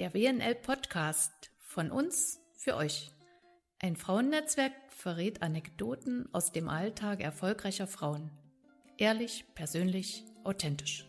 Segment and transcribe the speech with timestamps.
[0.00, 3.12] Der WNL Podcast von uns für euch.
[3.80, 8.30] Ein Frauennetzwerk verrät Anekdoten aus dem Alltag erfolgreicher Frauen.
[8.96, 11.06] Ehrlich, persönlich, authentisch.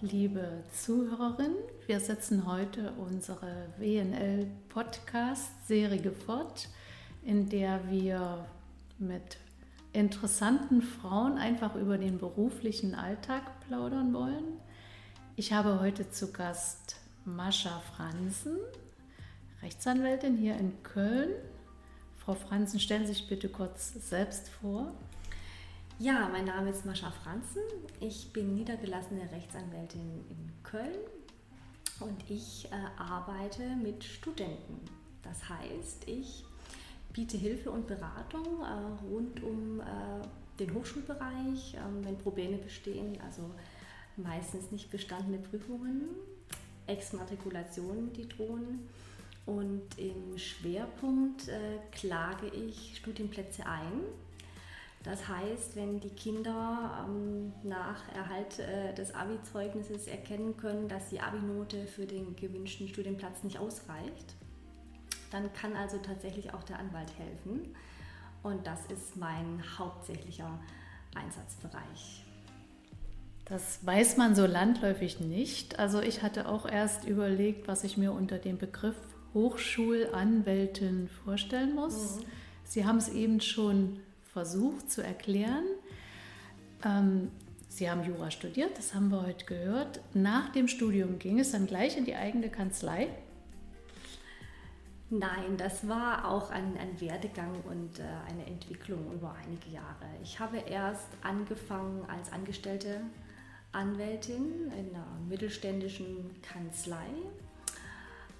[0.00, 1.56] Liebe Zuhörerin,
[1.88, 6.68] wir setzen heute unsere WNL Podcast Serie fort,
[7.24, 8.46] in der wir
[9.00, 9.38] mit
[9.92, 14.60] interessanten Frauen einfach über den beruflichen Alltag plaudern wollen.
[15.36, 18.56] Ich habe heute zu Gast Mascha Franzen,
[19.62, 21.30] Rechtsanwältin hier in Köln.
[22.16, 24.92] Frau Franzen, stellen Sie sich bitte kurz selbst vor.
[25.98, 27.62] Ja, mein Name ist Mascha Franzen.
[28.00, 30.98] Ich bin niedergelassene Rechtsanwältin in Köln
[32.00, 34.80] und ich äh, arbeite mit Studenten.
[35.22, 36.44] Das heißt, ich
[37.12, 39.84] biete Hilfe und Beratung äh, rund um äh,
[40.58, 43.50] den Hochschulbereich, äh, wenn Probleme bestehen, also
[44.16, 46.08] meistens nicht bestandene Prüfungen,
[46.86, 48.88] Exmatrikulationen, die drohen.
[49.44, 54.02] Und im Schwerpunkt äh, klage ich Studienplätze ein.
[55.02, 61.18] Das heißt, wenn die Kinder ähm, nach Erhalt äh, des Abi-Zeugnisses erkennen können, dass die
[61.18, 64.36] Abi-Note für den gewünschten Studienplatz nicht ausreicht,
[65.32, 67.74] dann kann also tatsächlich auch der Anwalt helfen.
[68.42, 70.58] Und das ist mein hauptsächlicher
[71.14, 72.24] Einsatzbereich.
[73.44, 75.78] Das weiß man so landläufig nicht.
[75.78, 78.96] Also ich hatte auch erst überlegt, was ich mir unter dem Begriff
[79.34, 82.16] Hochschulanwältin vorstellen muss.
[82.16, 82.24] Mhm.
[82.64, 84.00] Sie haben es eben schon
[84.32, 85.64] versucht zu erklären.
[86.84, 87.30] Ähm,
[87.68, 90.00] Sie haben Jura studiert, das haben wir heute gehört.
[90.12, 93.08] Nach dem Studium ging es dann gleich in die eigene Kanzlei.
[95.14, 100.06] Nein, das war auch ein, ein Werdegang und äh, eine Entwicklung über einige Jahre.
[100.22, 103.02] Ich habe erst angefangen als angestellte
[103.72, 107.04] Anwältin in einer mittelständischen Kanzlei.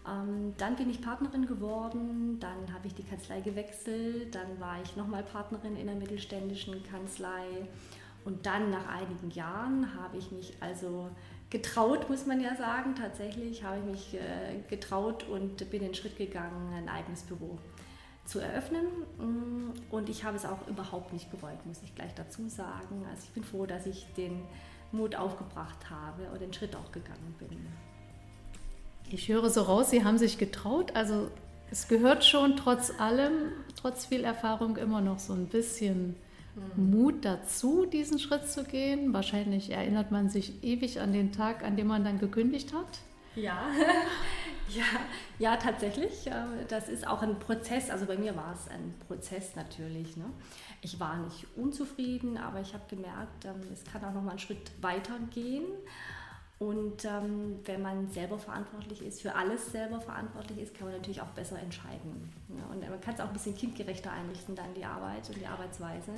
[0.09, 4.97] Ähm, dann bin ich Partnerin geworden, dann habe ich die Kanzlei gewechselt, dann war ich
[4.97, 7.69] nochmal Partnerin in einer mittelständischen Kanzlei
[8.25, 11.11] und dann nach einigen Jahren habe ich mich also
[11.53, 12.95] getraut, muss man ja sagen.
[12.97, 17.59] Tatsächlich habe ich mich äh, getraut und bin den Schritt gegangen, ein eigenes Büro
[18.25, 18.87] zu eröffnen.
[19.19, 23.05] Mm, und ich habe es auch überhaupt nicht bereut, muss ich gleich dazu sagen.
[23.11, 24.43] Also ich bin froh, dass ich den
[24.93, 27.67] Mut aufgebracht habe und den Schritt auch gegangen bin.
[29.11, 30.97] Ich höre so raus, Sie haben sich getraut.
[30.97, 31.29] Also
[31.71, 36.17] es gehört schon trotz allem, trotz viel Erfahrung immer noch so ein bisschen
[36.77, 39.13] Mut dazu, diesen Schritt zu gehen.
[39.13, 42.99] Wahrscheinlich erinnert man sich ewig an den Tag, an dem man dann gekündigt hat.
[43.35, 43.67] Ja,
[44.69, 44.85] ja,
[45.39, 46.31] ja, tatsächlich.
[46.69, 47.91] Das ist auch ein Prozess.
[47.91, 50.17] Also bei mir war es ein Prozess natürlich.
[50.17, 50.27] Ne?
[50.83, 54.39] Ich war nicht unzufrieden, aber ich habe gemerkt, ähm, es kann auch noch mal einen
[54.39, 55.65] Schritt weiter gehen.
[56.63, 61.21] Und ähm, wenn man selber verantwortlich ist, für alles selber verantwortlich ist, kann man natürlich
[61.21, 62.33] auch besser entscheiden.
[62.51, 65.47] Ja, und man kann es auch ein bisschen kindgerechter einrichten, dann die Arbeit und die
[65.47, 66.13] Arbeitsweise.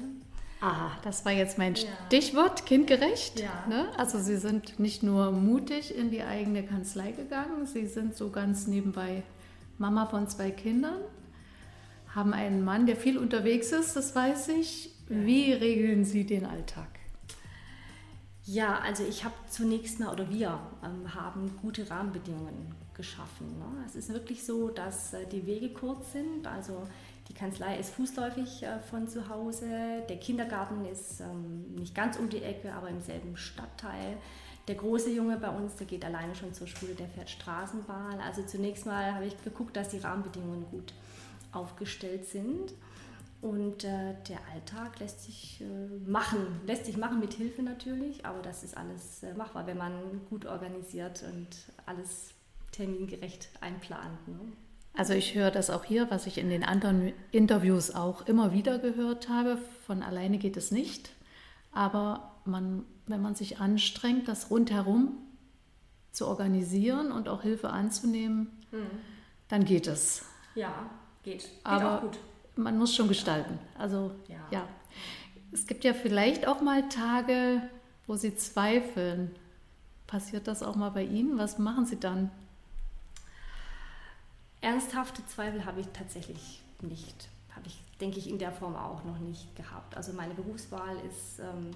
[0.60, 1.88] Aha, das war jetzt mein ja.
[2.08, 3.40] Stichwort, kindgerecht.
[3.40, 3.64] Ja.
[3.70, 3.88] Ne?
[3.96, 8.66] Also Sie sind nicht nur mutig in die eigene Kanzlei gegangen, Sie sind so ganz
[8.66, 9.22] nebenbei
[9.78, 11.00] Mama von zwei Kindern,
[12.14, 14.90] haben einen Mann, der viel unterwegs ist, das weiß ich.
[15.08, 16.88] Wie regeln Sie den Alltag?
[18.46, 23.58] Ja, also ich habe zunächst mal, oder wir ähm, haben gute Rahmenbedingungen geschaffen.
[23.58, 23.84] Ne?
[23.86, 26.46] Es ist wirklich so, dass äh, die Wege kurz sind.
[26.46, 26.82] Also
[27.28, 29.66] die Kanzlei ist fußläufig äh, von zu Hause.
[30.10, 34.18] Der Kindergarten ist ähm, nicht ganz um die Ecke, aber im selben Stadtteil.
[34.68, 38.20] Der große Junge bei uns, der geht alleine schon zur Schule, der fährt Straßenbahn.
[38.20, 40.92] Also zunächst mal habe ich geguckt, dass die Rahmenbedingungen gut
[41.52, 42.74] aufgestellt sind.
[43.44, 48.40] Und äh, der Alltag lässt sich äh, machen, lässt sich machen mit Hilfe natürlich, aber
[48.40, 49.92] das ist alles äh, machbar, wenn man
[50.30, 51.48] gut organisiert und
[51.84, 52.30] alles
[52.72, 54.28] termingerecht einplant.
[54.28, 54.38] Ne?
[54.94, 58.78] Also ich höre das auch hier, was ich in den anderen Interviews auch immer wieder
[58.78, 59.58] gehört habe.
[59.84, 61.10] Von alleine geht es nicht,
[61.70, 65.18] aber man, wenn man sich anstrengt, das rundherum
[66.12, 68.86] zu organisieren und auch Hilfe anzunehmen, hm.
[69.48, 70.24] dann geht es.
[70.54, 70.88] Ja,
[71.22, 71.42] geht.
[71.42, 72.18] geht aber auch gut
[72.56, 73.58] man muss schon gestalten.
[73.78, 74.36] Also ja.
[74.50, 74.68] ja.
[75.52, 77.62] Es gibt ja vielleicht auch mal Tage,
[78.06, 79.34] wo Sie zweifeln.
[80.06, 81.38] Passiert das auch mal bei Ihnen?
[81.38, 82.30] Was machen Sie dann?
[84.60, 87.28] Ernsthafte Zweifel habe ich tatsächlich nicht.
[87.54, 89.96] Habe ich, denke ich, in der Form auch noch nicht gehabt.
[89.96, 91.70] Also meine Berufswahl ist ähm,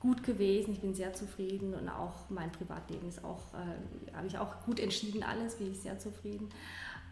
[0.00, 0.72] gut gewesen.
[0.72, 4.80] Ich bin sehr zufrieden und auch mein Privatleben ist auch, äh, habe ich auch gut
[4.80, 6.48] entschieden, alles, bin ich sehr zufrieden.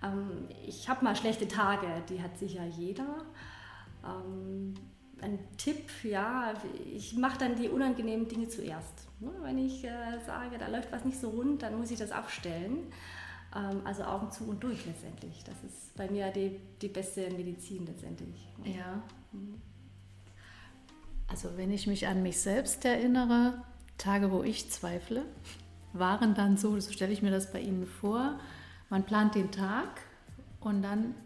[0.04, 3.24] Ähm, ich habe mal schlechte Tage, die hat sicher jeder.
[4.04, 4.74] Ähm,
[5.20, 6.52] ein Tipp, ja,
[6.92, 9.08] ich mache dann die unangenehmen Dinge zuerst.
[9.20, 9.30] Ne?
[9.42, 12.92] Wenn ich äh, sage, da läuft was nicht so rund, dann muss ich das abstellen.
[13.54, 15.42] Ähm, also Augen zu und durch letztendlich.
[15.44, 18.48] Das ist bei mir die, die beste Medizin letztendlich.
[18.64, 19.02] Ja.
[19.32, 19.60] Mhm.
[21.28, 23.62] Also wenn ich mich an mich selbst erinnere,
[23.96, 25.24] Tage, wo ich zweifle,
[25.92, 28.38] waren dann so, so stelle ich mir das bei Ihnen vor,
[28.94, 30.02] man plant den Tag
[30.60, 31.16] und dann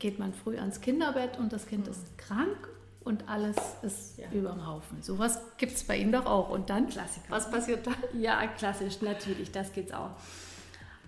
[0.00, 1.92] geht man früh ans Kinderbett und das Kind mhm.
[1.92, 2.68] ist krank
[3.04, 4.26] und alles ist ja.
[4.32, 5.00] über dem Haufen.
[5.00, 6.50] Sowas gibt es bei Ihnen doch auch.
[6.50, 7.26] Und dann, Klassiker.
[7.28, 7.94] was passiert dann?
[8.20, 10.10] Ja, klassisch, natürlich, das geht es auch.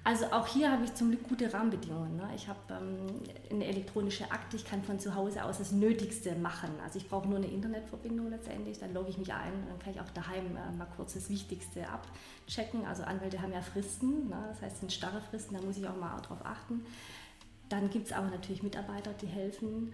[0.07, 2.17] Also auch hier habe ich zum Glück gute Rahmenbedingungen.
[2.17, 2.29] Ne?
[2.37, 3.09] Ich habe ähm,
[3.51, 6.71] eine elektronische Akte, ich kann von zu Hause aus das Nötigste machen.
[6.85, 10.01] Also ich brauche nur eine Internetverbindung letztendlich, dann logge ich mich ein, dann kann ich
[10.01, 12.87] auch daheim äh, mal kurz das Wichtigste abchecken.
[12.87, 14.45] Also Anwälte haben ja Fristen, ne?
[14.49, 16.87] das heißt es sind starre Fristen, da muss ich auch mal darauf achten.
[17.69, 19.93] Dann gibt es aber natürlich Mitarbeiter, die helfen.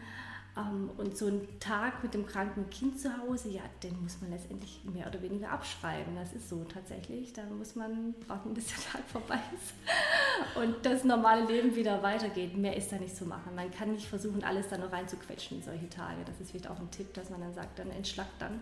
[0.54, 4.30] Ähm, und so ein Tag mit dem kranken Kind zu Hause, ja, den muss man
[4.30, 6.14] letztendlich mehr oder weniger abschreiben.
[6.14, 7.32] Das ist so tatsächlich.
[7.32, 12.56] Da muss man warten, bis der Tag vorbei ist und das normale Leben wieder weitergeht.
[12.56, 13.54] Mehr ist da nicht zu machen.
[13.54, 16.18] Man kann nicht versuchen, alles da noch reinzuquetschen in solche Tage.
[16.26, 18.60] Das ist vielleicht auch ein Tipp, dass man dann sagt, dann entschlackt dann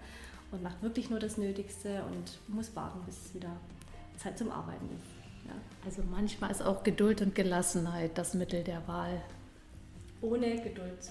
[0.52, 3.56] und macht wirklich nur das Nötigste und muss warten, bis es wieder
[4.16, 5.48] Zeit zum Arbeiten ist.
[5.48, 5.54] Ja.
[5.84, 9.20] Also manchmal ist auch Geduld und Gelassenheit das Mittel der Wahl.
[10.20, 11.10] Ohne Geduld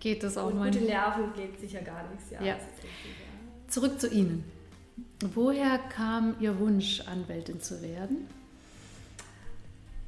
[0.00, 2.30] geht es auch Und gute Nerven geht sicher gar nichts.
[2.30, 2.54] Ja, ja.
[2.54, 3.68] Richtig, ja.
[3.68, 4.44] Zurück zu Ihnen.
[5.34, 8.28] Woher kam Ihr Wunsch, Anwältin zu werden?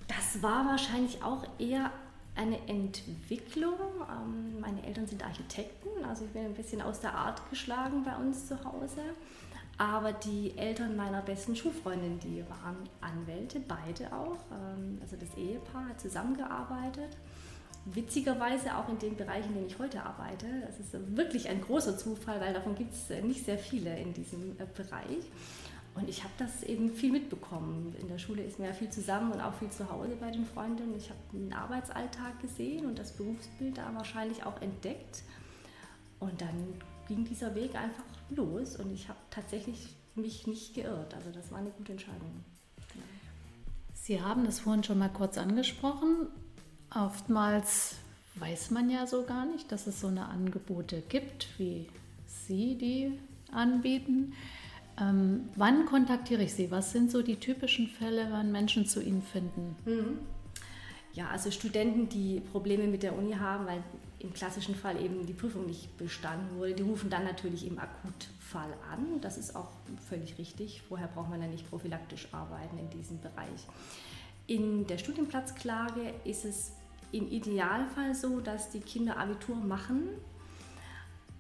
[0.07, 1.91] Das war wahrscheinlich auch eher
[2.35, 3.79] eine Entwicklung.
[4.11, 8.17] Ähm, meine Eltern sind Architekten, also ich bin ein bisschen aus der Art geschlagen bei
[8.17, 9.03] uns zu Hause.
[9.77, 14.39] Aber die Eltern meiner besten Schulfreundin, die waren Anwälte, beide auch.
[14.53, 17.17] Ähm, also das Ehepaar hat zusammengearbeitet
[17.95, 20.47] witzigerweise auch in dem Bereich, in dem ich heute arbeite.
[20.67, 24.53] Das ist wirklich ein großer Zufall, weil davon gibt es nicht sehr viele in diesem
[24.59, 25.25] äh, Bereich.
[25.95, 27.95] Und ich habe das eben viel mitbekommen.
[28.01, 30.47] In der Schule ist mir ja viel zusammen und auch viel zu Hause bei den
[30.47, 30.95] Freundinnen.
[30.97, 35.23] Ich habe den Arbeitsalltag gesehen und das Berufsbild da wahrscheinlich auch entdeckt.
[36.21, 36.75] Und dann
[37.09, 41.15] ging dieser Weg einfach los und ich habe tatsächlich mich nicht geirrt.
[41.15, 42.45] Also das war eine gute Entscheidung.
[43.95, 46.29] Sie haben das vorhin schon mal kurz angesprochen.
[46.95, 47.97] Oftmals
[48.37, 51.89] weiß man ja so gar nicht, dass es so eine Angebote gibt, wie
[52.27, 53.19] Sie die
[53.53, 54.35] anbieten.
[55.01, 56.71] Ähm, wann kontaktiere ich Sie?
[56.71, 59.77] Was sind so die typischen Fälle, wann Menschen zu Ihnen finden?
[59.85, 60.19] Mhm.
[61.13, 63.83] Ja, also Studenten, die Probleme mit der Uni haben, weil
[64.21, 68.73] im klassischen Fall eben die Prüfung nicht bestanden wurde, die rufen dann natürlich im Akutfall
[68.93, 69.21] an.
[69.21, 69.71] Das ist auch
[70.09, 70.83] völlig richtig.
[70.89, 73.67] Vorher braucht man ja nicht prophylaktisch arbeiten in diesem Bereich.
[74.47, 76.73] In der Studienplatzklage ist es
[77.13, 80.09] im Idealfall so, dass die Kinder Abitur machen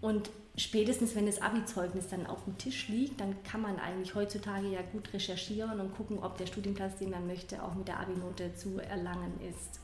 [0.00, 4.69] und spätestens wenn das Abi-Zeugnis dann auf dem Tisch liegt, dann kann man eigentlich heutzutage
[4.69, 8.55] ja gut recherchieren und gucken, ob der Studienplatz, den man möchte, auch mit der Abi-Note
[8.55, 9.81] zu erlangen ist.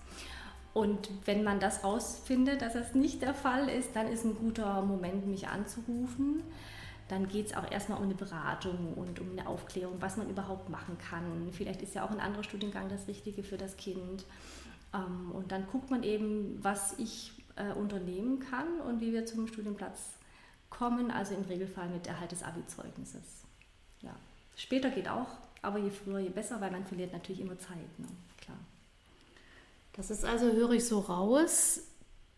[0.72, 4.82] Und wenn man das rausfindet, dass das nicht der Fall ist, dann ist ein guter
[4.82, 6.42] Moment, mich anzurufen.
[7.08, 10.70] Dann geht es auch erstmal um eine Beratung und um eine Aufklärung, was man überhaupt
[10.70, 11.50] machen kann.
[11.52, 14.24] Vielleicht ist ja auch ein anderer Studiengang das Richtige für das Kind.
[14.94, 19.46] Ähm, und dann guckt man eben, was ich äh, unternehmen kann und wie wir zum
[19.46, 20.14] Studienplatz
[20.70, 23.44] kommen, also im Regelfall mit Erhalt des Abi-Zeugnisses.
[24.00, 24.14] Ja.
[24.56, 25.28] Später geht auch,
[25.62, 27.98] aber je früher, je besser, weil man verliert natürlich immer Zeit.
[27.98, 28.06] Ne?
[28.40, 28.58] Klar.
[29.94, 31.80] Das ist also, höre ich so raus,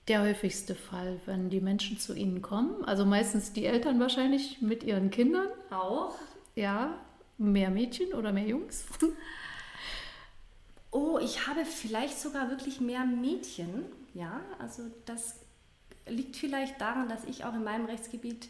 [0.08, 2.84] der häufigste Fall, wenn die Menschen zu Ihnen kommen.
[2.84, 5.48] Also meistens die Eltern wahrscheinlich mit ihren Kindern.
[5.70, 6.14] Auch.
[6.54, 6.94] Ja,
[7.38, 8.84] mehr Mädchen oder mehr Jungs.
[10.96, 13.84] oh, ich habe vielleicht sogar wirklich mehr Mädchen.
[14.14, 15.36] Ja, also das
[16.06, 18.48] liegt vielleicht daran, dass ich auch in meinem Rechtsgebiet,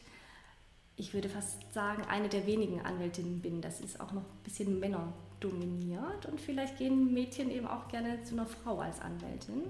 [0.95, 3.61] ich würde fast sagen, eine der wenigen Anwältinnen bin.
[3.61, 8.23] Das ist auch noch ein bisschen Männer dominiert und vielleicht gehen Mädchen eben auch gerne
[8.23, 9.65] zu einer Frau als Anwältin.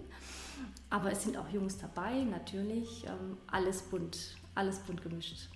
[0.90, 3.04] Aber es sind auch Jungs dabei, natürlich.
[3.06, 5.49] Ähm, alles bunt, alles bunt gemischt.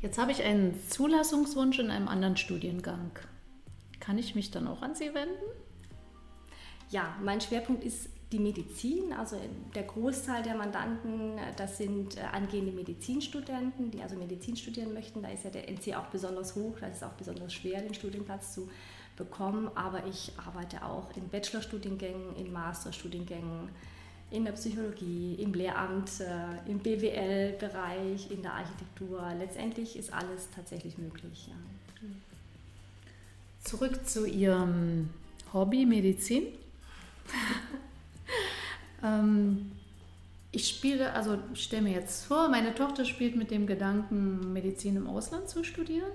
[0.00, 3.10] Jetzt habe ich einen Zulassungswunsch in einem anderen Studiengang.
[3.98, 5.63] Kann ich mich dann auch an Sie wenden?
[6.94, 9.12] Ja, mein Schwerpunkt ist die Medizin.
[9.12, 9.36] Also
[9.74, 15.20] der Großteil der Mandanten, das sind äh, angehende Medizinstudenten, die also Medizin studieren möchten.
[15.20, 17.94] Da ist ja der NC auch besonders hoch, da ist es auch besonders schwer, den
[17.94, 18.68] Studienplatz zu
[19.16, 19.68] bekommen.
[19.74, 23.70] Aber ich arbeite auch in Bachelorstudiengängen, in Masterstudiengängen,
[24.30, 29.20] in der Psychologie, im Lehramt, äh, im BWL-Bereich, in der Architektur.
[29.36, 31.48] Letztendlich ist alles tatsächlich möglich.
[31.48, 32.08] Ja.
[33.64, 35.10] Zurück zu Ihrem
[35.52, 36.44] Hobby Medizin.
[39.02, 39.72] ähm,
[40.52, 45.08] ich spiele, also stelle mir jetzt vor, meine Tochter spielt mit dem Gedanken, Medizin im
[45.08, 46.12] Ausland zu studieren.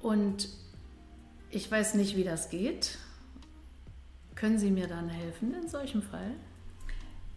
[0.00, 0.48] Und
[1.50, 2.98] ich weiß nicht, wie das geht.
[4.34, 6.34] Können Sie mir dann helfen in solchem Fall?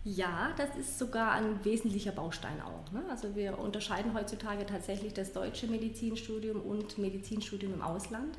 [0.03, 2.91] Ja, das ist sogar ein wesentlicher Baustein auch.
[2.91, 3.03] Ne?
[3.09, 8.37] Also wir unterscheiden heutzutage tatsächlich das deutsche Medizinstudium und Medizinstudium im Ausland.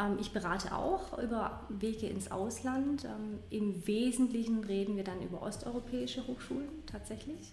[0.00, 3.04] Ähm, ich berate auch über Wege ins Ausland.
[3.04, 7.52] Ähm, Im Wesentlichen reden wir dann über osteuropäische Hochschulen tatsächlich.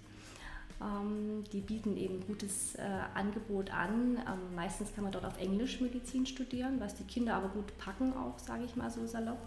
[0.81, 2.81] Ähm, die bieten eben gutes äh,
[3.15, 4.19] Angebot an.
[4.55, 8.37] meistens kann man dort auf Englisch Medizin studieren, was die Kinder aber gut packen auch,
[8.37, 9.39] sage ich mal so salopp.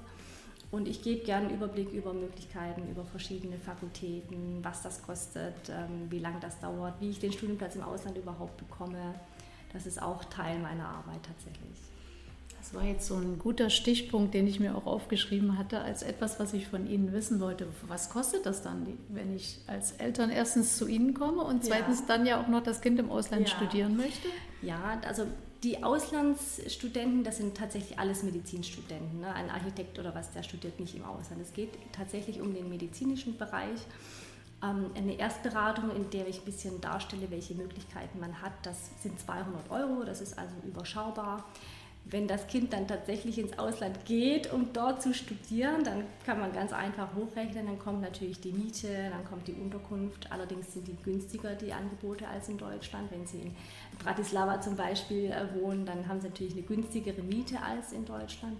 [0.72, 5.72] Und ich gebe gerne einen Überblick über Möglichkeiten, über verschiedene Fakultäten, was das kostet,
[6.10, 9.16] wie lange das dauert, wie ich den Studienplatz im Ausland überhaupt bekomme.
[9.72, 11.90] Das ist auch Teil meiner Arbeit tatsächlich.
[12.60, 16.38] Das war jetzt so ein guter Stichpunkt, den ich mir auch aufgeschrieben hatte, als etwas,
[16.38, 17.66] was ich von Ihnen wissen wollte.
[17.88, 22.04] Was kostet das dann, wenn ich als Eltern erstens zu Ihnen komme und zweitens ja.
[22.08, 23.56] dann ja auch noch das Kind im Ausland ja.
[23.56, 24.28] studieren möchte?
[24.60, 25.24] Ja, also
[25.62, 29.20] die Auslandsstudenten, das sind tatsächlich alles Medizinstudenten.
[29.20, 29.34] Ne?
[29.34, 31.40] Ein Architekt oder was, der studiert nicht im Ausland.
[31.40, 33.80] Es geht tatsächlich um den medizinischen Bereich.
[34.62, 39.18] Ähm, eine Erstberatung, in der ich ein bisschen darstelle, welche Möglichkeiten man hat, das sind
[39.18, 41.44] 200 Euro, das ist also überschaubar.
[42.06, 46.52] Wenn das Kind dann tatsächlich ins Ausland geht, um dort zu studieren, dann kann man
[46.52, 47.66] ganz einfach hochrechnen.
[47.66, 50.30] Dann kommt natürlich die Miete, dann kommt die Unterkunft.
[50.32, 53.12] Allerdings sind die günstiger, die Angebote, als in Deutschland.
[53.12, 53.54] Wenn Sie in
[54.02, 58.56] Bratislava zum Beispiel äh, wohnen, dann haben Sie natürlich eine günstigere Miete als in Deutschland.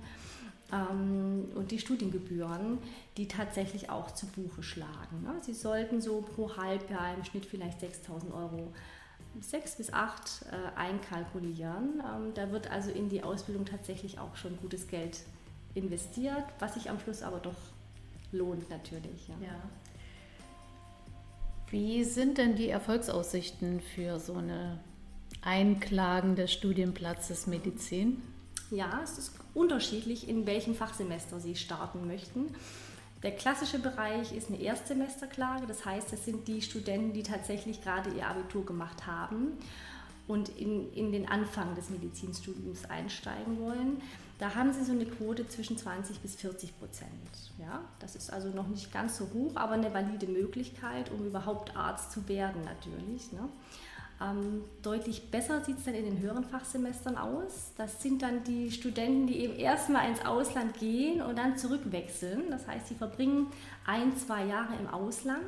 [0.73, 2.78] Ähm, und die Studiengebühren,
[3.16, 5.23] die tatsächlich auch zu Buche schlagen.
[5.25, 5.35] Ne?
[5.40, 8.73] Sie sollten so pro Halbjahr im Schnitt vielleicht 6.000 Euro
[9.40, 12.00] sechs bis acht äh, einkalkulieren.
[12.00, 15.20] Ähm, da wird also in die Ausbildung tatsächlich auch schon gutes Geld
[15.75, 17.54] investiert, was sich am Schluss aber doch
[18.32, 19.28] lohnt natürlich.
[19.28, 19.34] Ja.
[19.46, 19.62] ja.
[21.70, 24.80] Wie sind denn die Erfolgsaussichten für so eine
[25.42, 28.20] Einklagen des Studienplatzes Medizin?
[28.70, 32.54] Ja, es ist unterschiedlich, in welchem Fachsemester Sie starten möchten.
[33.23, 38.11] Der klassische Bereich ist eine Erstsemesterklage, das heißt, das sind die Studenten, die tatsächlich gerade
[38.11, 39.59] ihr Abitur gemacht haben
[40.27, 44.00] und in, in den Anfang des Medizinstudiums einsteigen wollen.
[44.39, 47.11] Da haben sie so eine Quote zwischen 20 bis 40 Prozent.
[47.59, 51.77] Ja, das ist also noch nicht ganz so hoch, aber eine valide Möglichkeit, um überhaupt
[51.77, 53.33] Arzt zu werden natürlich.
[53.33, 53.50] Ne?
[54.21, 57.73] Ähm, deutlich besser sieht es dann in den höheren Fachsemestern aus.
[57.77, 62.50] Das sind dann die Studenten, die eben erstmal ins Ausland gehen und dann zurückwechseln.
[62.50, 63.47] Das heißt, sie verbringen
[63.87, 65.43] ein, zwei Jahre im Ausland.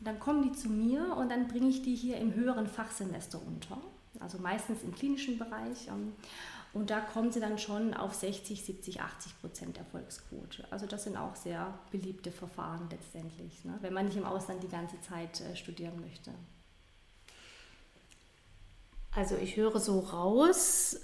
[0.00, 3.78] Dann kommen die zu mir und dann bringe ich die hier im höheren Fachsemester unter.
[4.20, 5.88] Also meistens im klinischen Bereich.
[5.88, 6.12] Ähm,
[6.74, 10.66] und da kommen sie dann schon auf 60, 70, 80 Prozent Erfolgsquote.
[10.70, 13.78] Also das sind auch sehr beliebte Verfahren letztendlich, ne?
[13.80, 16.32] wenn man nicht im Ausland die ganze Zeit äh, studieren möchte.
[19.16, 21.00] Also ich höre so raus,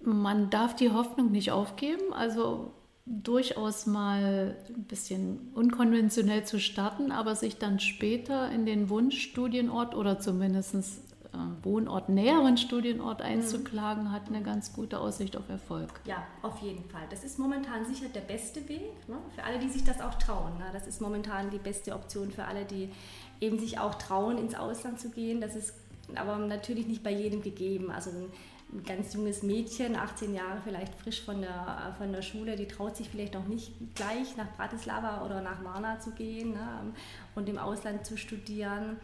[0.00, 2.72] man darf die Hoffnung nicht aufgeben, also
[3.06, 10.18] durchaus mal ein bisschen unkonventionell zu starten, aber sich dann später in den Wunschstudienort oder
[10.18, 13.26] zumindest äh, Wohnort, näheren Studienort mhm.
[13.26, 15.90] einzuklagen, hat eine ganz gute Aussicht auf Erfolg.
[16.06, 17.02] Ja, auf jeden Fall.
[17.10, 19.16] Das ist momentan sicher der beste Weg ne?
[19.36, 20.58] für alle, die sich das auch trauen.
[20.58, 20.64] Ne?
[20.72, 22.88] Das ist momentan die beste Option für alle, die
[23.40, 25.40] eben sich auch trauen, ins Ausland zu gehen.
[25.40, 25.74] Das ist
[26.14, 27.90] aber natürlich nicht bei jedem gegeben.
[27.90, 28.30] Also ein,
[28.86, 33.08] ganz junges Mädchen, 18 Jahre vielleicht frisch von der, von der Schule, die traut sich
[33.08, 36.92] vielleicht noch nicht gleich nach Bratislava oder nach Varna zu gehen ne,
[37.36, 38.96] und im Ausland zu studieren.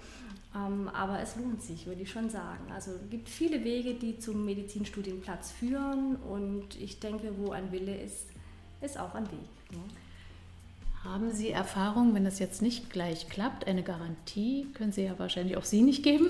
[0.55, 2.73] Ähm, aber es lohnt sich, würde ich schon sagen.
[2.75, 7.97] Also es gibt viele Wege, die zum Medizinstudienplatz führen und ich denke, wo ein Wille
[7.97, 8.27] ist,
[8.81, 9.71] ist auch ein Weg.
[9.71, 9.79] Ne?
[11.05, 15.57] Haben Sie Erfahrung, wenn das jetzt nicht gleich klappt, eine Garantie können Sie ja wahrscheinlich
[15.57, 16.29] auch Sie nicht geben?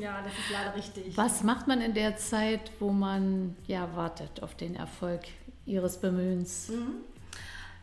[0.00, 1.16] Ja, das ist leider richtig.
[1.16, 5.22] Was macht man in der Zeit, wo man ja wartet auf den Erfolg
[5.66, 6.70] Ihres Bemühens?
[6.70, 7.04] Mhm.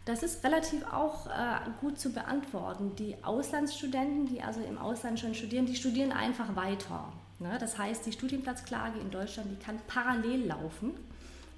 [0.05, 2.95] Das ist relativ auch äh, gut zu beantworten.
[2.95, 7.13] Die Auslandsstudenten, die also im Ausland schon studieren, die studieren einfach weiter.
[7.37, 7.57] Ne?
[7.59, 10.93] Das heißt, die Studienplatzklage in Deutschland, die kann parallel laufen.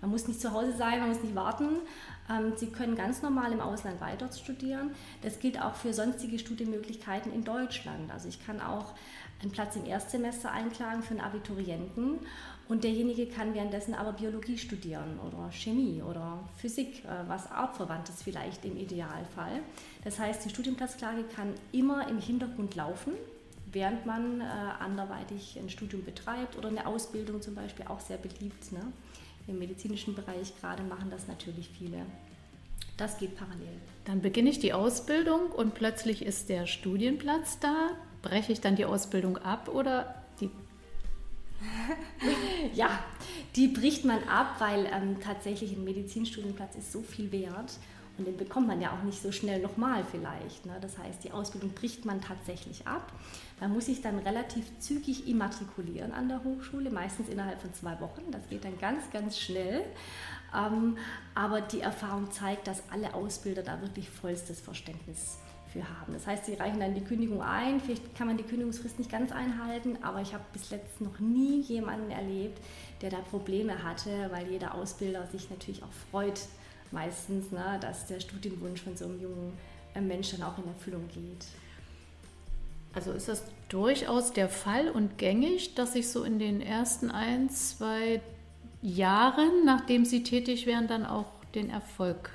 [0.02, 1.78] Man muss nicht zu Hause sein, man muss nicht warten.
[2.30, 4.92] Ähm, Sie können ganz normal im Ausland weiter studieren.
[5.22, 8.12] Das gilt auch für sonstige Studienmöglichkeiten in Deutschland.
[8.12, 8.94] Also ich kann auch
[9.44, 12.20] einen Platz im Erstsemester einklagen für einen Abiturienten
[12.70, 18.64] und derjenige kann währenddessen aber Biologie studieren oder Chemie oder Physik, äh, was artverwandtes vielleicht
[18.66, 19.60] im Idealfall.
[20.04, 23.14] Das heißt, die Studienplatzklage kann immer im Hintergrund laufen,
[23.72, 24.46] während man äh,
[24.80, 28.72] anderweitig ein Studium betreibt oder eine Ausbildung zum Beispiel auch sehr beliebt.
[28.72, 28.82] Ne?
[29.48, 32.06] Im medizinischen Bereich gerade machen das natürlich viele.
[32.96, 33.76] Das geht parallel.
[34.06, 37.90] Dann beginne ich die Ausbildung und plötzlich ist der Studienplatz da.
[38.24, 40.50] Breche ich dann die Ausbildung ab oder die
[42.74, 42.90] ja,
[43.56, 47.78] die bricht man ab, weil ähm, tatsächlich ein Medizinstudienplatz ist so viel wert
[48.18, 50.66] und den bekommt man ja auch nicht so schnell nochmal vielleicht.
[50.66, 50.78] Ne?
[50.82, 53.12] Das heißt, die Ausbildung bricht man tatsächlich ab.
[53.60, 58.22] Man muss sich dann relativ zügig immatrikulieren an der Hochschule, meistens innerhalb von zwei Wochen.
[58.32, 59.84] Das geht dann ganz, ganz schnell.
[60.56, 60.98] Ähm,
[61.34, 65.40] aber die Erfahrung zeigt, dass alle Ausbilder da wirklich vollstes Verständnis
[65.74, 66.14] für haben.
[66.14, 67.82] Das heißt, sie reichen dann die Kündigung ein.
[67.82, 71.62] Vielleicht kann man die Kündigungsfrist nicht ganz einhalten, aber ich habe bis jetzt noch nie
[71.62, 72.60] jemanden erlebt,
[73.02, 76.40] der da Probleme hatte, weil jeder Ausbilder sich natürlich auch freut,
[76.92, 79.54] meistens, ne, dass der Studienwunsch von so einem jungen
[79.96, 81.46] äh, Menschen dann auch in Erfüllung geht.
[82.94, 87.50] Also ist das durchaus der Fall und gängig, dass ich so in den ersten ein,
[87.50, 88.22] zwei
[88.84, 91.26] Jahren, nachdem Sie tätig werden, dann auch
[91.56, 92.30] den Erfolg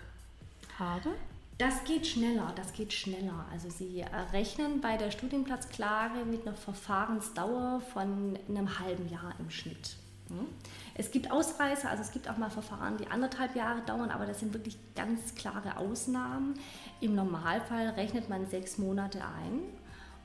[0.78, 1.10] habe?
[1.58, 3.44] Das geht schneller, das geht schneller.
[3.52, 9.96] Also Sie rechnen bei der Studienplatzklage mit einer Verfahrensdauer von einem halben Jahr im Schnitt.
[10.28, 10.46] Hm?
[10.94, 14.38] Es gibt Ausreißer, also es gibt auch mal Verfahren, die anderthalb Jahre dauern, aber das
[14.38, 16.54] sind wirklich ganz klare Ausnahmen.
[17.00, 19.60] Im Normalfall rechnet man sechs Monate ein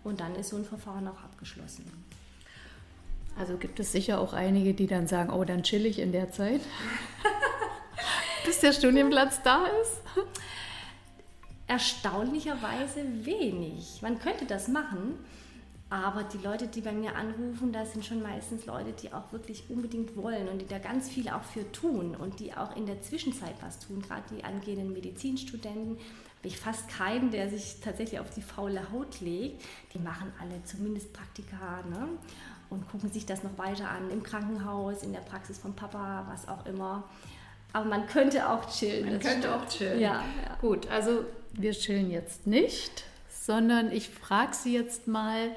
[0.03, 1.91] und dann ist so ein Verfahren auch abgeschlossen.
[3.39, 6.31] Also gibt es sicher auch einige, die dann sagen, oh, dann chill ich in der
[6.31, 6.61] Zeit,
[8.45, 10.01] bis der Studienplatz da ist.
[11.67, 14.01] Erstaunlicherweise wenig.
[14.01, 15.17] Man könnte das machen,
[15.89, 19.69] aber die Leute, die bei mir anrufen, das sind schon meistens Leute, die auch wirklich
[19.69, 23.01] unbedingt wollen und die da ganz viel auch für tun und die auch in der
[23.01, 24.01] Zwischenzeit was tun.
[24.01, 25.97] Gerade die angehenden Medizinstudenten
[26.43, 29.63] habe ich fast keinen, der sich tatsächlich auf die faule Haut legt.
[29.93, 32.09] Die machen alle zumindest Praktika ne?
[32.69, 36.47] und gucken sich das noch weiter an im Krankenhaus, in der Praxis von Papa, was
[36.47, 37.03] auch immer.
[37.73, 39.05] Aber man könnte auch chillen.
[39.05, 39.47] Man könnte stimmt.
[39.47, 39.99] auch chillen.
[39.99, 40.55] Ja, ja.
[40.61, 45.55] Gut, also wir chillen jetzt nicht, sondern ich frage Sie jetzt mal,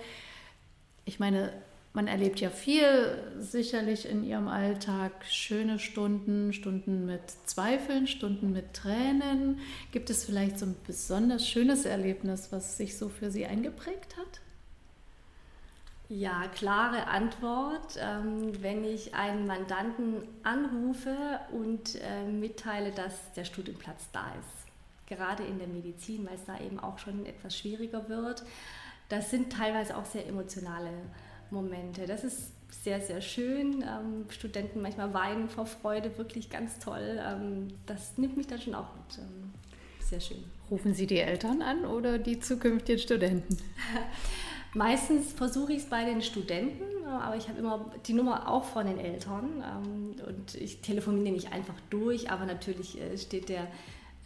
[1.05, 1.52] ich meine,
[1.92, 8.74] man erlebt ja viel sicherlich in Ihrem Alltag, schöne Stunden, Stunden mit Zweifeln, Stunden mit
[8.74, 9.61] Tränen.
[9.92, 14.40] Gibt es vielleicht so ein besonders schönes Erlebnis, was sich so für Sie eingeprägt hat?
[16.09, 17.99] Ja, klare Antwort.
[17.99, 24.66] Ähm, wenn ich einen Mandanten anrufe und äh, mitteile, dass der Studienplatz da ist.
[25.07, 28.45] Gerade in der Medizin, weil es da eben auch schon etwas schwieriger wird.
[29.09, 30.90] Das sind teilweise auch sehr emotionale
[31.51, 32.07] Momente.
[32.07, 33.83] Das ist sehr, sehr schön.
[33.83, 37.21] Ähm, Studenten manchmal weinen vor Freude, wirklich ganz toll.
[37.21, 40.05] Ähm, das nimmt mich dann schon auch mit.
[40.05, 40.45] sehr schön.
[40.71, 43.57] Rufen Sie die Eltern an oder die zukünftigen Studenten?
[44.77, 48.87] Meistens versuche ich es bei den Studenten, aber ich habe immer die Nummer auch von
[48.87, 53.69] den Eltern ähm, und ich telefoniere nicht einfach durch, aber natürlich äh, steht der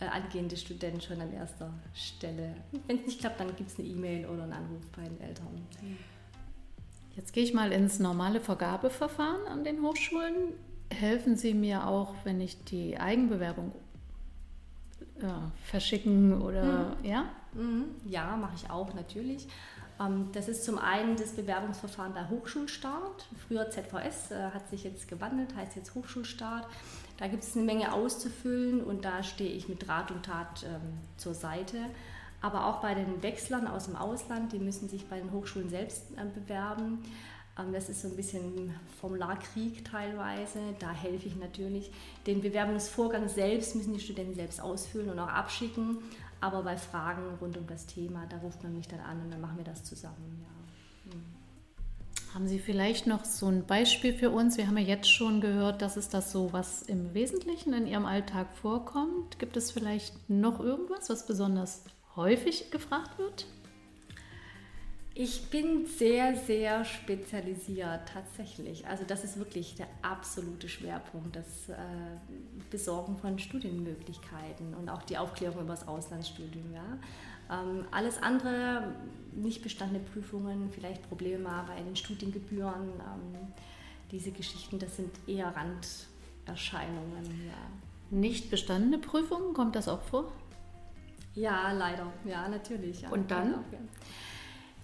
[0.01, 2.57] äh, angehende Student schon an erster Stelle.
[2.89, 5.47] Wenn es nicht klappt, dann gibt es eine E-Mail oder einen Anruf bei den Eltern.
[7.15, 10.55] Jetzt gehe ich mal ins normale Vergabeverfahren an den Hochschulen.
[10.93, 13.71] Helfen Sie mir auch, wenn ich die Eigenbewerbung
[15.21, 15.27] äh,
[15.63, 17.05] verschicken oder mhm.
[17.05, 17.27] ja?
[17.55, 17.85] Mhm.
[18.05, 19.47] Ja, mache ich auch natürlich.
[20.01, 23.29] Ähm, das ist zum einen das Bewerbungsverfahren bei Hochschulstart.
[23.47, 26.67] Früher ZVS äh, hat sich jetzt gewandelt, heißt jetzt Hochschulstart.
[27.19, 30.99] Da gibt es eine Menge auszufüllen und da stehe ich mit Rat und Tat ähm,
[31.17, 31.77] zur Seite.
[32.41, 36.05] Aber auch bei den Wechslern aus dem Ausland, die müssen sich bei den Hochschulen selbst
[36.17, 37.05] äh, bewerben.
[37.59, 40.61] Ähm, das ist so ein bisschen Formularkrieg teilweise.
[40.79, 41.93] Da helfe ich natürlich.
[42.27, 45.99] Den Bewerbungsvorgang selbst müssen die Studenten selbst ausfüllen und auch abschicken.
[46.41, 49.41] Aber bei Fragen rund um das Thema, da ruft man mich dann an und dann
[49.41, 50.41] machen wir das zusammen.
[50.43, 51.13] Ja.
[51.13, 51.23] Hm.
[52.35, 54.57] Haben Sie vielleicht noch so ein Beispiel für uns?
[54.57, 58.07] Wir haben ja jetzt schon gehört, dass es das so, was im Wesentlichen in Ihrem
[58.07, 59.41] Alltag vorkommt.
[59.41, 61.83] Gibt es vielleicht noch irgendwas, was besonders
[62.15, 63.47] häufig gefragt wird?
[65.23, 68.87] Ich bin sehr, sehr spezialisiert tatsächlich.
[68.87, 71.75] Also das ist wirklich der absolute Schwerpunkt, das äh,
[72.71, 76.73] Besorgen von Studienmöglichkeiten und auch die Aufklärung über das Auslandsstudium.
[76.73, 77.61] Ja.
[77.61, 78.95] Ähm, alles andere,
[79.33, 83.53] nicht bestandene Prüfungen, vielleicht Probleme bei den Studiengebühren, ähm,
[84.11, 87.25] diese Geschichten, das sind eher Randerscheinungen.
[87.47, 88.09] Ja.
[88.09, 90.33] Nicht bestandene Prüfungen, kommt das auch vor?
[91.35, 92.11] Ja, leider.
[92.25, 93.03] Ja, natürlich.
[93.03, 93.11] Ja.
[93.11, 93.51] Und dann?
[93.51, 93.79] Ja.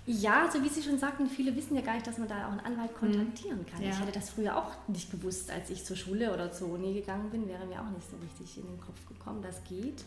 [0.07, 2.53] Ja, so wie Sie schon sagten, viele wissen ja gar nicht, dass man da auch
[2.53, 2.97] einen Anwalt mhm.
[2.97, 3.83] kontaktieren kann.
[3.83, 3.91] Ja.
[3.91, 7.29] Ich hätte das früher auch nicht gewusst, als ich zur Schule oder zur Uni gegangen
[7.31, 10.05] bin, wäre mir auch nicht so richtig in den Kopf gekommen, das geht.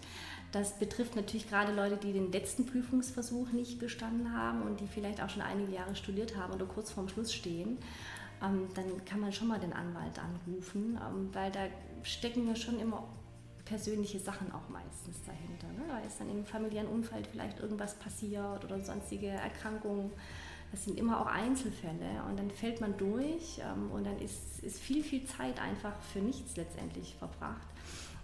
[0.54, 5.22] Das betrifft natürlich gerade Leute, die den letzten Prüfungsversuch nicht bestanden haben und die vielleicht
[5.22, 7.78] auch schon einige Jahre studiert haben oder kurz vorm Schluss stehen.
[8.42, 11.68] Ähm, dann kann man schon mal den Anwalt anrufen, ähm, weil da
[12.04, 13.04] stecken ja schon immer
[13.70, 15.68] persönliche Sachen auch meistens dahinter.
[15.68, 15.88] Ne?
[15.88, 20.12] Da ist dann im familiären Umfeld vielleicht irgendwas passiert oder sonstige Erkrankungen.
[20.72, 24.80] Das sind immer auch Einzelfälle und dann fällt man durch ähm, und dann ist, ist
[24.80, 27.68] viel, viel Zeit einfach für nichts letztendlich verbracht.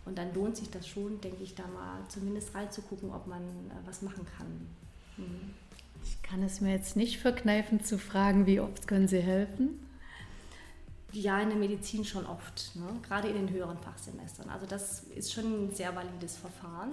[0.06, 3.88] Und dann lohnt sich das schon, denke ich, da mal zumindest reinzugucken, ob man äh,
[3.88, 4.68] was machen kann.
[5.18, 5.54] Mhm.
[6.04, 9.80] Ich kann es mir jetzt nicht verkneifen zu fragen, wie oft können Sie helfen?
[11.16, 12.88] Ja, in der Medizin schon oft, ne?
[13.08, 14.50] gerade in den höheren Fachsemestern.
[14.50, 16.92] Also das ist schon ein sehr valides Verfahren.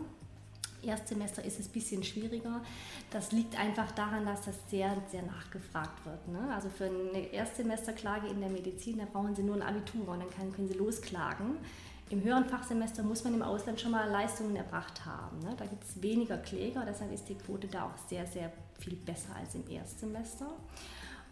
[0.81, 2.61] Erstsemester ist es ein bisschen schwieriger.
[3.11, 6.29] Das liegt einfach daran, dass das sehr, sehr nachgefragt wird.
[6.29, 6.55] Ne?
[6.55, 10.53] Also für eine Erstsemesterklage in der Medizin, da brauchen Sie nur ein Abitur und dann
[10.53, 11.57] können Sie losklagen.
[12.11, 15.41] Im höheren Fachsemester muss man im Ausland schon mal Leistungen erbracht haben.
[15.41, 15.53] Ne?
[15.57, 19.35] Da gibt es weniger Kläger, deshalb ist die Quote da auch sehr, sehr viel besser
[19.35, 20.47] als im Erstsemester.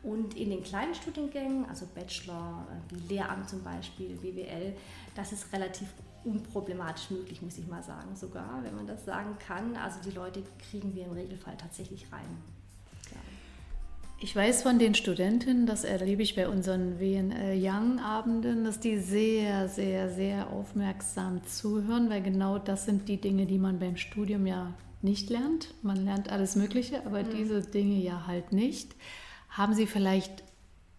[0.02, 4.74] Und in den kleinen Studiengängen, also Bachelor, äh, wie Lehramt zum Beispiel, BWL,
[5.14, 5.88] das ist relativ
[6.24, 9.76] unproblematisch möglich, muss ich mal sagen, sogar, wenn man das sagen kann.
[9.76, 12.26] Also die Leute kriegen wir im Regelfall tatsächlich rein.
[13.10, 13.16] Ja.
[14.22, 18.98] Ich weiß von den Studentinnen, das erlebe ich bei unseren WNL Young Abenden, dass die
[18.98, 24.46] sehr, sehr, sehr aufmerksam zuhören, weil genau das sind die Dinge, die man beim Studium
[24.46, 25.72] ja nicht lernt.
[25.82, 27.30] Man lernt alles Mögliche, aber mhm.
[27.30, 28.94] diese Dinge ja halt nicht.
[29.50, 30.44] Haben Sie vielleicht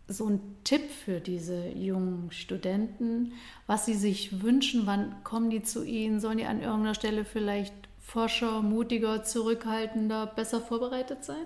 [0.08, 3.34] so einen Tipp für diese jungen Studenten,
[3.66, 4.86] was sie sich wünschen?
[4.86, 6.20] Wann kommen die zu Ihnen?
[6.20, 11.46] Sollen die an irgendeiner Stelle vielleicht forscher, mutiger, zurückhaltender, besser vorbereitet sein?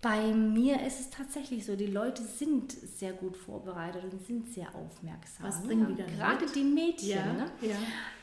[0.00, 4.72] Bei mir ist es tatsächlich so, die Leute sind sehr gut vorbereitet und sind sehr
[4.72, 5.46] aufmerksam.
[5.46, 6.54] Was bringen die dann Gerade mit?
[6.54, 7.08] die Mädchen.
[7.08, 7.50] Ja, ne?
[7.62, 7.76] ja.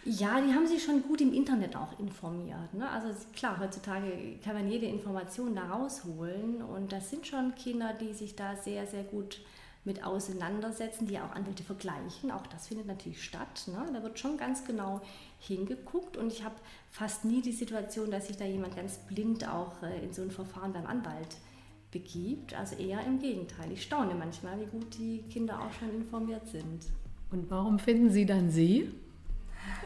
[0.05, 2.73] ja, die haben sich schon gut im Internet auch informiert.
[2.73, 2.89] Ne?
[2.89, 8.13] Also klar, heutzutage kann man jede Information da rausholen und das sind schon Kinder, die
[8.13, 9.41] sich da sehr, sehr gut
[9.83, 12.31] mit auseinandersetzen, die auch Anwälte vergleichen.
[12.31, 13.67] Auch das findet natürlich statt.
[13.67, 13.85] Ne?
[13.93, 15.01] Da wird schon ganz genau
[15.39, 16.55] hingeguckt und ich habe
[16.89, 20.31] fast nie die Situation, dass sich da jemand ganz blind auch äh, in so ein
[20.31, 21.35] Verfahren beim Anwalt
[21.95, 22.53] begibt.
[22.53, 23.71] Also eher im Gegenteil.
[23.71, 26.86] Ich staune manchmal, wie gut die Kinder auch schon informiert sind.
[27.31, 28.91] Und warum finden Sie dann Sie?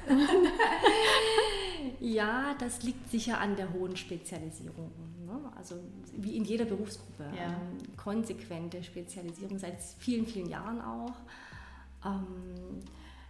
[1.99, 4.91] ja, das liegt sicher an der hohen Spezialisierung.
[5.25, 5.39] Ne?
[5.55, 5.75] Also
[6.17, 7.25] wie in jeder Berufsgruppe.
[7.37, 7.47] Ja.
[7.47, 11.13] Ähm, konsequente Spezialisierung seit vielen, vielen Jahren auch.
[12.03, 12.81] Ähm,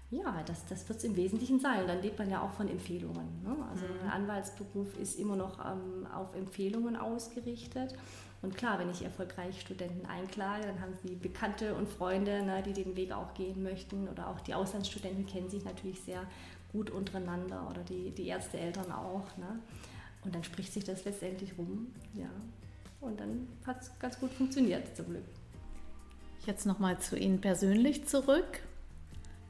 [0.09, 1.85] ja, das, das wird es im Wesentlichen sein.
[1.85, 3.43] Dann lebt man ja auch von Empfehlungen.
[3.43, 3.55] Ne?
[3.69, 3.91] Also mhm.
[4.05, 7.93] ein Anwaltsberuf ist immer noch ähm, auf Empfehlungen ausgerichtet.
[8.41, 12.73] Und klar, wenn ich erfolgreich Studenten einklage, dann haben sie Bekannte und Freunde, ne, die
[12.73, 14.07] den Weg auch gehen möchten.
[14.07, 16.25] Oder auch die Auslandsstudenten kennen sich natürlich sehr
[16.71, 19.25] gut untereinander oder die, die Ärzteeltern auch.
[19.37, 19.59] Ne?
[20.23, 21.87] Und dann spricht sich das letztendlich rum.
[22.13, 22.29] Ja.
[23.01, 25.23] Und dann hat es ganz gut funktioniert, zum Glück.
[26.45, 28.61] Jetzt nochmal zu Ihnen persönlich zurück.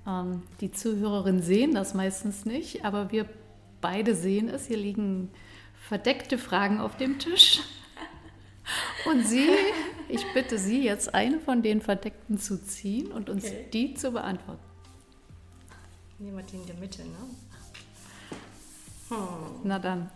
[0.08, 3.28] Ähm, die Zuhörerinnen sehen das meistens nicht, aber wir
[3.82, 4.65] beide sehen es.
[4.65, 5.30] Hier liegen
[5.88, 7.62] verdeckte Fragen auf dem Tisch.
[9.06, 9.50] Und Sie,
[10.08, 13.68] ich bitte Sie jetzt eine von den Verdeckten zu ziehen und uns okay.
[13.72, 14.64] die zu beantworten.
[16.20, 17.18] Nehmen wir die in der Mitte, ne?
[19.10, 19.18] Hm.
[19.64, 20.10] Na dann.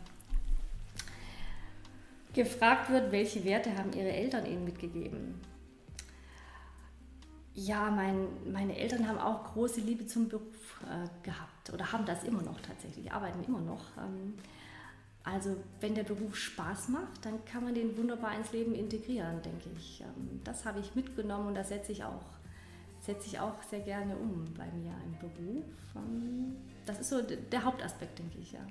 [2.34, 5.40] Gefragt wird, welche Werte haben Ihre Eltern Ihnen mitgegeben?
[7.56, 12.24] Ja, mein, meine Eltern haben auch große Liebe zum Beruf äh, gehabt oder haben das
[12.24, 13.86] immer noch tatsächlich, arbeiten immer noch.
[13.98, 14.34] Ähm,
[15.24, 19.70] also wenn der Beruf Spaß macht, dann kann man den wunderbar ins Leben integrieren, denke
[19.78, 20.02] ich.
[20.02, 22.26] Ähm, das habe ich mitgenommen und das setze ich auch,
[23.00, 25.66] setze ich auch sehr gerne um bei mir im Beruf.
[25.96, 28.66] Ähm, das ist so der Hauptaspekt, denke ich, ja.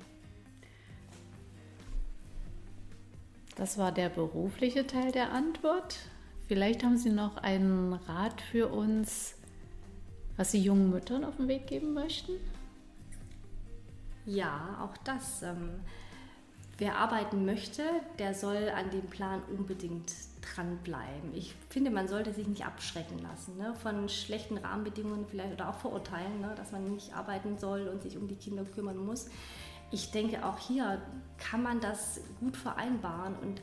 [3.56, 5.98] Das war der berufliche Teil der Antwort.
[6.48, 9.34] Vielleicht haben Sie noch einen Rat für uns,
[10.36, 12.32] was Sie jungen Müttern auf den Weg geben möchten?
[14.26, 15.42] Ja, auch das.
[15.42, 15.80] Ähm,
[16.82, 17.84] wer arbeiten möchte,
[18.18, 21.32] der soll an dem Plan unbedingt dranbleiben.
[21.32, 25.76] Ich finde, man sollte sich nicht abschrecken lassen ne, von schlechten Rahmenbedingungen vielleicht oder auch
[25.76, 29.28] Vorurteilen, ne, dass man nicht arbeiten soll und sich um die Kinder kümmern muss.
[29.92, 31.00] Ich denke, auch hier
[31.38, 33.62] kann man das gut vereinbaren und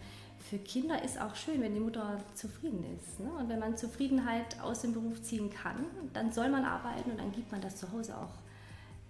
[0.49, 3.19] für Kinder ist auch schön, wenn die Mutter zufrieden ist.
[3.19, 3.29] Ne?
[3.37, 7.33] Und wenn man Zufriedenheit aus dem Beruf ziehen kann, dann soll man arbeiten und dann
[7.33, 8.31] gibt man das zu Hause auch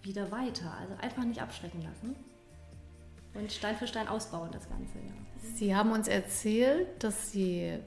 [0.02, 0.74] wieder weiter.
[0.80, 2.16] Also einfach nicht abschrecken lassen
[3.34, 4.96] und Stein für Stein ausbauen das Ganze.
[4.96, 5.56] Ja.
[5.56, 7.78] Sie haben uns erzählt, dass Sie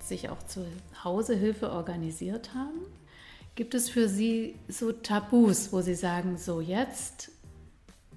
[0.00, 0.66] sich auch zu
[1.04, 2.80] Hause Hilfe organisiert haben.
[3.54, 7.30] Gibt es für Sie so Tabus, wo Sie sagen, so jetzt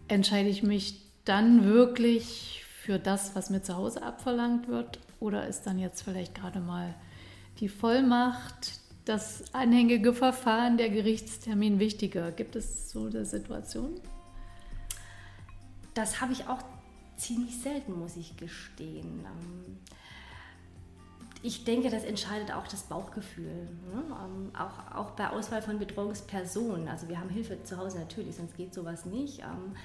[0.08, 5.00] entscheide ich mich dann wirklich für das, was mir zu Hause abverlangt wird?
[5.20, 6.94] Oder ist dann jetzt vielleicht gerade mal
[7.60, 12.32] die Vollmacht, das anhängige Verfahren, der Gerichtstermin wichtiger?
[12.32, 14.00] Gibt es so eine Situation?
[15.94, 16.60] Das habe ich auch
[17.18, 19.26] ziemlich selten, muss ich gestehen.
[19.26, 19.78] Ähm,
[21.42, 23.68] ich denke, das entscheidet auch das Bauchgefühl.
[23.92, 24.04] Ne?
[24.10, 26.88] Ähm, auch, auch bei Auswahl von Betreuungspersonen.
[26.88, 29.40] Also wir haben Hilfe zu Hause natürlich, sonst geht sowas nicht.
[29.40, 29.76] Ähm,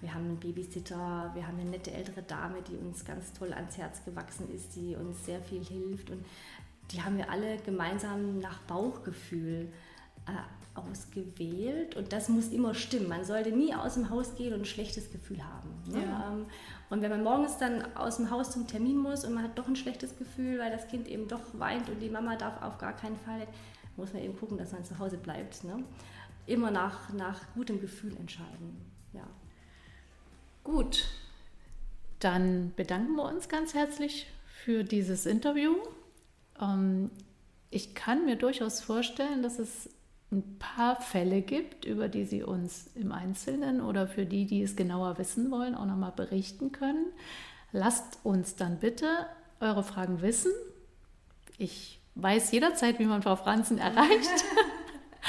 [0.00, 3.78] wir haben einen Babysitter, wir haben eine nette ältere Dame, die uns ganz toll ans
[3.78, 6.10] Herz gewachsen ist, die uns sehr viel hilft.
[6.10, 6.24] Und
[6.90, 9.72] die haben wir alle gemeinsam nach Bauchgefühl
[10.26, 10.32] äh,
[10.74, 11.96] ausgewählt.
[11.96, 13.08] Und das muss immer stimmen.
[13.08, 15.70] Man sollte nie aus dem Haus gehen und ein schlechtes Gefühl haben.
[15.86, 16.02] Ne?
[16.04, 16.32] Ja.
[16.32, 16.46] Ähm,
[16.90, 19.68] und wenn man morgens dann aus dem Haus zum Termin muss und man hat doch
[19.68, 22.94] ein schlechtes Gefühl, weil das Kind eben doch weint und die Mama darf auf gar
[22.94, 23.46] keinen Fall,
[23.96, 25.64] muss man eben gucken, dass man zu Hause bleibt.
[25.64, 25.84] Ne?
[26.46, 28.92] Immer nach, nach gutem Gefühl entscheiden.
[29.12, 29.26] Ja.
[30.64, 31.06] Gut,
[32.18, 35.74] dann bedanken wir uns ganz herzlich für dieses Interview.
[36.60, 37.10] Ähm,
[37.70, 39.90] ich kann mir durchaus vorstellen, dass es
[40.30, 44.76] ein paar Fälle gibt, über die Sie uns im Einzelnen oder für die, die es
[44.76, 47.06] genauer wissen wollen, auch nochmal berichten können.
[47.72, 49.26] Lasst uns dann bitte
[49.60, 50.52] eure Fragen wissen.
[51.58, 54.44] Ich weiß jederzeit, wie man Frau Franzen erreicht.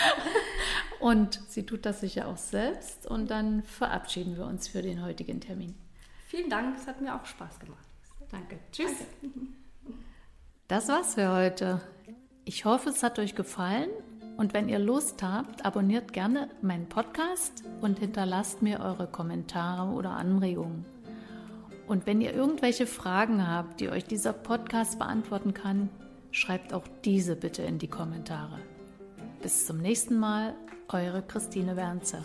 [1.00, 3.06] und sie tut das sicher auch selbst.
[3.06, 5.76] Und dann verabschieden wir uns für den heutigen Termin.
[6.28, 7.86] Vielen Dank, es hat mir auch Spaß gemacht.
[8.32, 8.60] Danke.
[8.72, 8.92] Tschüss.
[9.22, 9.40] Danke.
[10.68, 11.80] Das war's für heute.
[12.44, 13.90] Ich hoffe, es hat euch gefallen
[14.38, 20.12] und wenn ihr Lust habt, abonniert gerne meinen Podcast und hinterlasst mir eure Kommentare oder
[20.12, 20.86] Anregungen.
[21.88, 25.90] Und wenn ihr irgendwelche Fragen habt, die euch dieser Podcast beantworten kann,
[26.32, 28.60] schreibt auch diese bitte in die Kommentare.
[29.42, 30.56] Bis zum nächsten Mal,
[30.90, 32.24] eure Christine Wernzer.